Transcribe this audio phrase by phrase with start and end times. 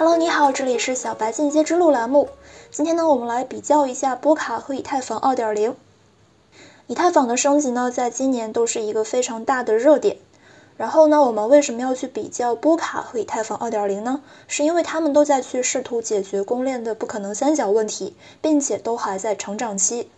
[0.00, 2.30] Hello，你好，这里是小白进阶之路栏目。
[2.70, 5.74] 今天呢，我们来比较一下波卡和以太坊2.0。
[6.86, 10.16] 以太坊的升级呢，在今年都是一个非常大的热点。
[10.78, 14.22] 然后呢，我们为什么要去比较波卡和以太坊2.0呢？
[14.48, 20.10] 是因为他们都在去试图解决公链的不可能三角问题，并且都还在成长期。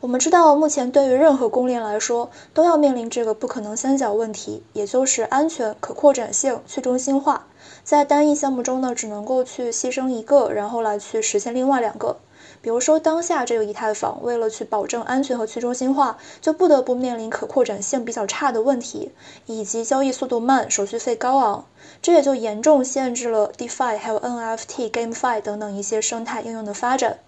[0.00, 7.46] 我们知道，目前对于任何公链来说，都要面临这个不可能三角问题，也就是安全、可扩展性、去中心化。
[7.84, 12.16] 在单一项目中呢，只能够去牺牲一个，然后来去实现另外两个。
[12.62, 19.12] 比如说，当下这个以太坊为了去保证安全和去中心化，就不得不面临可扩展性比较差的问题，
[19.44, 21.66] 以及交易速度慢、手续费高昂，
[22.00, 27.18] 这也就严重限制了 DeFi 还有 NFT、GameFi 等等一些生态应用的发展。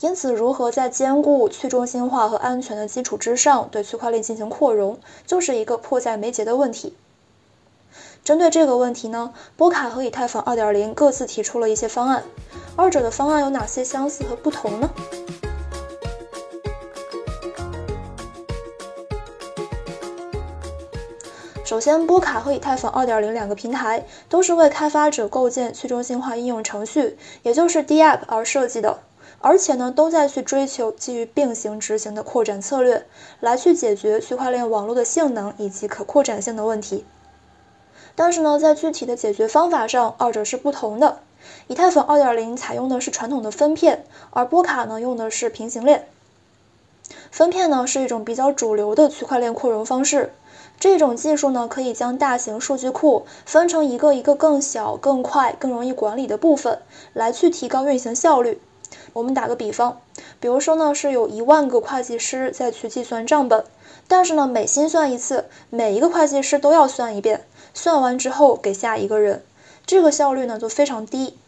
[0.00, 6.96] 因此，如何在兼顾去中心化和安全的基础之上，对区块链进行扩容，就是一个迫在眉睫的问题。
[8.22, 12.22] 针对这个问题呢，波卡和以太坊2.0各自提出了一些方案，
[12.76, 14.90] 二者的方案有哪些相似和不同呢？
[21.64, 28.98] 首先，波卡和以太坊2.0两个平台都是为开发者构建去中心化应用程序，也就是 DApp 而设计的，
[29.42, 33.06] 而且呢，都在去追求基于并行执行的扩展策略，
[33.40, 37.06] 来去解决区块链网络的性能以及可扩展性的问题。
[38.14, 41.20] 但是呢，在具体的解决方法上，二者是不同的。
[41.68, 46.06] 以太坊2.0采用的是传统的分片，而波卡呢用的是平行链。
[47.30, 50.34] 分片呢是一种比较主流的区块链扩容方式。
[50.78, 56.80] 这种技术呢可以将大型数据库分成一个一个更小、更快、更容易管理的部分，
[57.14, 58.60] 来去提高运行效率。
[59.12, 60.00] 我们打个比方，
[60.40, 63.64] 比如说呢是有一万个会计师在去计算账本，
[64.08, 67.44] 但是呢每新算一次，每一个会计师都要算一遍。
[67.72, 69.44] 算完之后给下一个人，
[69.86, 71.38] 这个效率呢就非常低。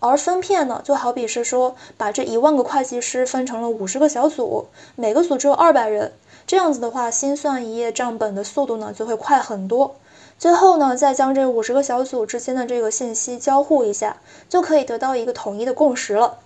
[0.00, 4.66] 而分片呢，就好比是说把这一万个会计师分成了五十个小组，
[4.96, 6.12] 每个组只有二百人，
[6.46, 9.94] 这样子的话，新算一页账本的速度呢就会快很多。
[10.38, 14.16] 最后呢，再将这五十个小组之间的这个信息交互一下，
[14.48, 16.38] 就可以得到一个统一的共识了。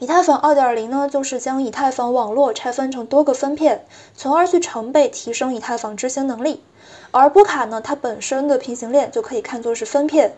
[0.00, 3.84] 以太坊2.0呢，就是将以太坊网络拆分成多个分片，
[4.16, 6.62] 从而去成倍提升以太坊执行能力。
[7.10, 10.34] 而波卡呢，它本身的平行链就可以看作是分片，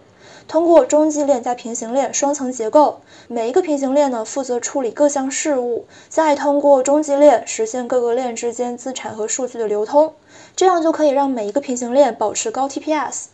[0.49, 10.15] 通过中继链加平行链双层结构，每一个平行链呢负责处理各项事务，再通过中继链实现各个链之间资产和数据的流通，
[10.57, 13.27] 这样就可以让每一个平行链保持高 TPS。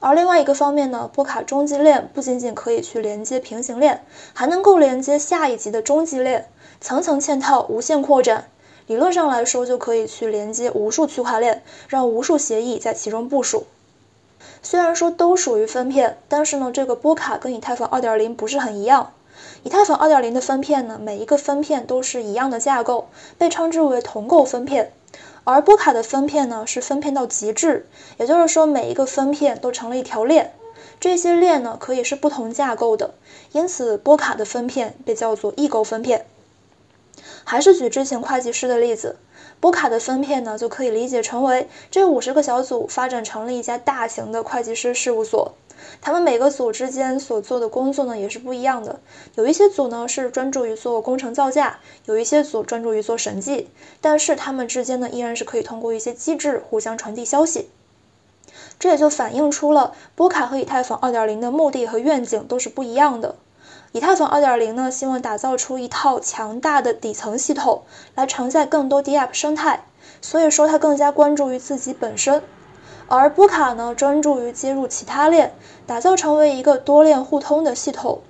[0.00, 4.02] 而另外一个方面呢，波卡中继链不仅仅可以去连接平行链，
[4.32, 6.48] 还能够连接下一级的中继链，
[6.80, 8.48] 层层嵌套，无限扩展。
[8.86, 13.66] 理论上来说，就可以去连接无数区块链，让无数协议在其中部署。
[14.62, 19.12] 虽然说都属于分片，但是呢，这个波卡跟以太坊2.0不是很一样。
[19.62, 24.92] 以太坊2.0的分片呢，每一个分片都是一样的架构，被称之为同构分片。
[25.44, 27.86] 而波卡的分片呢，是分片到极致，
[28.18, 30.52] 也就是说每一个分片都成了一条链，
[31.00, 33.14] 这些链呢可以是不同架构的，
[33.52, 36.26] 因此波卡的分片被叫做异构分片。
[37.44, 39.16] 还是举之前会计师的例子，
[39.60, 45.54] 波卡的分片呢就可以理解成为这五十个小组发展成了一家大型的会计师事务所。
[46.02, 49.00] 他们每个组之间所做的工作呢也是不一样的，
[49.34, 53.68] 有一些组呢是专注于做工程造价，有一些组专注于做审计，
[54.00, 57.68] 但是他们之间呢依然是可以通过一些机制互相传递消息。
[58.78, 63.36] 这也就反映出了波卡和以太坊2.0的目的和愿景都是不一样的。
[63.92, 67.82] 以太坊2.0呢希望打造出一套强大的底层系统
[68.14, 69.84] 来承载更多 DApp 生态，
[70.22, 72.42] 所以说它更加关注于自己本身。
[73.12, 75.52] 而波卡呢，专注于接入其他链，
[75.84, 78.20] 打造成为一个多链互通的系统。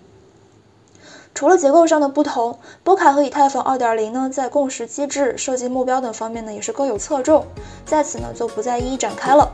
[1.35, 7.45] 除了结构上的不同，波卡和以太坊2.0呢，在共识机制、设计目标等方面呢，也是各有侧重，
[7.85, 9.53] 在此呢就不再一一展开了。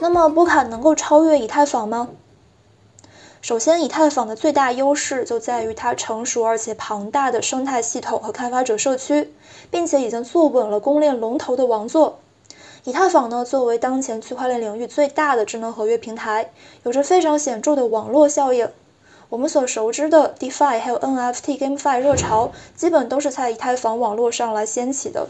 [0.00, 2.08] 那么，波卡能够超越以太坊吗？
[3.40, 9.32] 首先，以太坊的最大优势就在于它成熟而且庞大的生态系统和开发者社区，
[9.70, 12.18] 并且已经坐稳了公链龙头的王座。
[12.84, 16.50] 以太坊呢，作为当前区块链领域最大的智能合约平台，
[16.82, 18.68] 有着非常显著的网络效应。
[19.28, 25.28] 我们所熟知的 DeFi 还有 NFT、GameFi 热潮，基本都是在以太坊网络上来掀起的。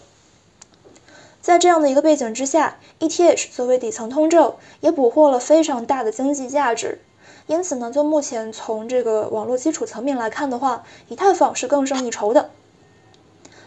[1.43, 7.01] 在这样的一个背景之下，ETH 作为底层通证，也捕获了非常大的经济价值。
[7.49, 12.50] 因此呢，就目前从这个网络基础层面来看的话，以太坊是更胜一筹的。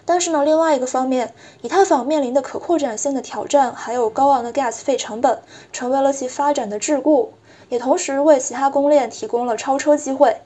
[0.05, 1.33] 但是呢，另外一个方面，
[1.63, 5.41] 以太坊面临的可扩展性的挑战，还有高昂的 gas 费成本，
[5.73, 7.29] 成为了其发展的桎梏，
[7.69, 10.37] 也同时为其他公链提供了超车机会。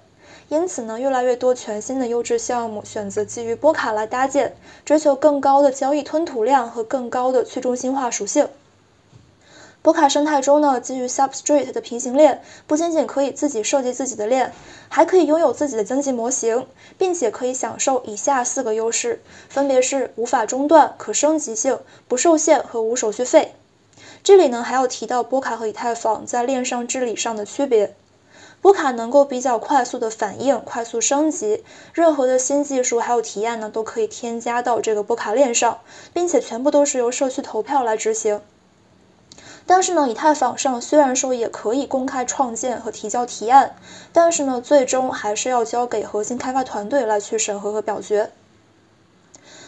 [0.48, 4.56] 因此呢，越来越多全新的优质项目选择基于波卡来搭建，
[4.86, 8.48] 追求更高的交易吞吐量和更高的去中心化属性。
[9.86, 14.52] 波卡生态中呢，基于 Substrate 的平行链，不仅仅可以自己设计自己的链，
[14.90, 16.66] 还可以拥有自己的经济模型，
[16.98, 21.78] 并且可以享受以下四个优势，分别是无法中断、可升级性、
[22.08, 23.54] 不受限和无手续费。
[24.24, 27.96] 这里呢，还要提到波卡和以太坊在链上治理上的区别。
[28.64, 38.42] 波卡能够比较快速的反应、快速升级，任何的新技术还有提案呢，都可以添加到这个波卡链上，并且全部都是由社区投票来执行。
[39.68, 43.76] 但是呢，以太坊上虽然说也可以公开创建和提交提案，
[44.14, 48.32] 但是呢，最终还是要交给核心开发团队来去审核和表决。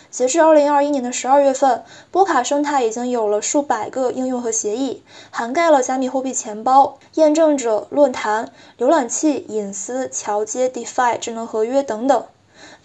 [0.10, 12.24] 截至二零二一年的十二月份，波卡生态已经有了数百个应用和协议，涵盖了加密货币钱包、验证者、论坛、浏览器、隐私、桥接、DeFi、智能合约等等。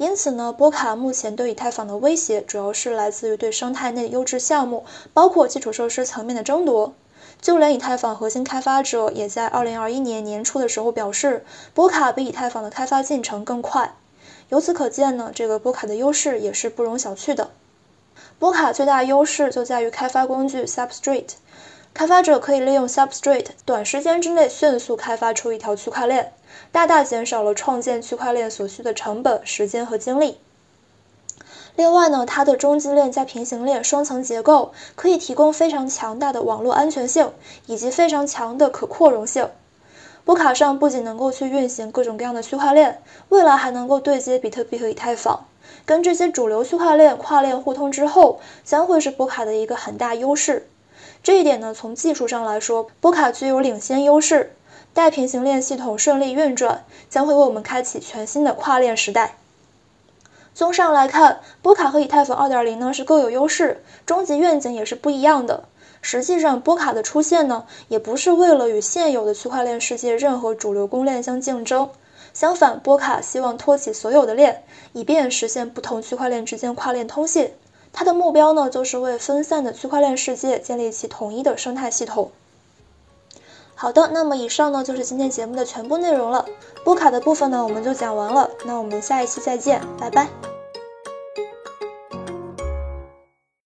[0.03, 4.85] 因此呢，波卡目前对以太坊的威胁主要是来自于对生态内优质项目，
[5.15, 6.93] 包括基础设施层面的争夺。
[7.41, 13.95] 就连以太坊核心开发者也在二零二一年年初的时候表示，波卡比以太坊的开发进程更快。
[14.49, 17.51] 由此可见呢，这个波卡的优势也是不容小觑的。
[18.41, 21.35] 波卡最大优势就在于开发工具 Substrate，
[21.95, 26.33] 开发者可以利用 Substrate 短时间之内迅速开发出一条区块链，
[26.71, 30.39] 大大减少了创建区块链所需的成本、时间和精力。
[31.75, 37.33] 另外呢，它的中继链加平行链双层结构可以提供非常强大的网络安全性，
[37.67, 39.49] 以及非常强的可扩容性。
[40.25, 45.47] 波卡上不仅能够去运行各种各样的区块链，未来还能够对接比特币和以太坊，
[45.87, 50.69] 跟这些主流区块链跨链互通之后，将会是波卡的一个很大优势。
[51.23, 54.55] 这一点呢，从技术上来说，波卡具有领先优势。
[54.95, 59.37] 带平行链系统顺利运转，将会为我们开启全新的跨链时代。
[60.55, 65.65] 综上来看，波卡和以太坊2.0呢是各有优势，终极愿景也是不一样的。
[66.03, 71.89] 实际上，波卡的出现呢，也不是为了与现有的区块链世界任何主流公链相竞争。
[72.35, 77.53] 相反，波卡希望托起所有的链，以便实现不同区块链之间跨链通信。
[77.93, 82.31] 它的目标呢，就是为分散的区块链世界建立起统一的生态系统。
[83.83, 86.47] 好的，那么以上呢就是今天节目的全部内容了。
[86.85, 88.49] 波卡的部分呢，我们就讲完了。
[88.65, 90.52] 那我们下一期再见，拜拜。